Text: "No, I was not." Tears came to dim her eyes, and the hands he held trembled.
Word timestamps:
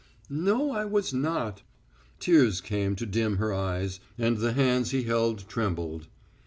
"No, 0.31 0.71
I 0.71 0.83
was 0.85 1.13
not." 1.13 1.61
Tears 2.19 2.59
came 2.59 2.95
to 2.95 3.05
dim 3.05 3.37
her 3.37 3.53
eyes, 3.53 3.99
and 4.17 4.37
the 4.37 4.53
hands 4.53 4.89
he 4.89 5.03
held 5.03 5.47
trembled. 5.47 6.07